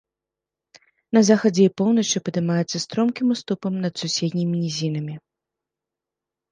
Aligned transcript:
На 1.17 1.21
захадзе 1.29 1.61
і 1.69 1.71
поўначы 1.81 2.17
падымаецца 2.31 2.77
стромкім 2.85 3.27
уступам 3.37 3.73
над 3.87 3.93
суседнімі 4.05 4.55
нізінамі. 4.67 5.15